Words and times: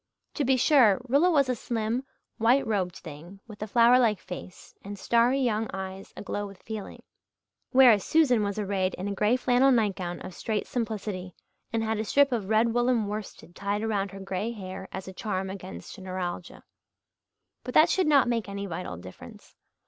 To 0.33 0.43
be 0.43 0.57
sure, 0.57 0.99
Rilla 1.07 1.29
was 1.29 1.47
a 1.47 1.53
slim, 1.55 2.01
white 2.39 2.65
robed 2.65 2.95
thing, 2.95 3.39
with 3.45 3.61
a 3.61 3.67
flower 3.67 3.99
like 3.99 4.19
face 4.19 4.73
and 4.83 4.97
starry 4.97 5.39
young 5.39 5.69
eyes 5.75 6.11
aglow 6.17 6.47
with 6.47 6.63
feeling; 6.63 7.03
whereas 7.71 8.03
Susan 8.03 8.41
was 8.41 8.57
arrayed 8.57 8.95
in 8.95 9.07
a 9.07 9.13
grey 9.13 9.35
flannel 9.35 9.69
nightgown 9.71 10.19
of 10.21 10.33
strait 10.33 10.65
simplicity, 10.65 11.35
and 11.71 11.83
had 11.83 11.99
a 11.99 12.03
strip 12.03 12.31
of 12.31 12.49
red 12.49 12.73
woollen 12.73 13.05
worsted 13.05 13.55
tied 13.55 13.83
around 13.83 14.09
her 14.09 14.19
grey 14.19 14.51
hair 14.51 14.87
as 14.91 15.07
a 15.07 15.13
charm 15.13 15.51
against 15.51 15.99
neuralgia. 15.99 16.63
But 17.63 17.75
that 17.75 17.87
should 17.91 18.07
not 18.07 18.27
make 18.27 18.49
any 18.49 18.65
vital 18.65 18.97
difference. 18.97 19.55